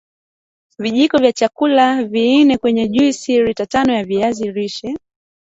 [0.79, 4.95] Vijiko vya chakula nne kwenye juisi lita tano ya viazi lishe